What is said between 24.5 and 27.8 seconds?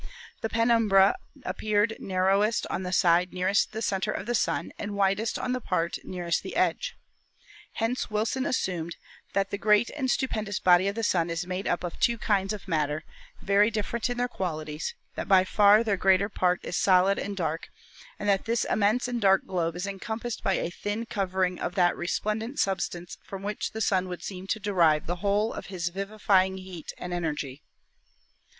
derive the whole of his vivifying heat and energy."